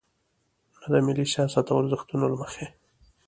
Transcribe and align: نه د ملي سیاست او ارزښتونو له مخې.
نه 0.81 0.87
د 0.93 0.95
ملي 1.05 1.25
سیاست 1.33 1.65
او 1.71 1.77
ارزښتونو 1.81 2.25
له 2.31 2.37
مخې. 2.41 2.65